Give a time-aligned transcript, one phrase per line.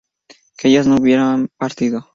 [0.57, 2.07] que ellas no hubieran partido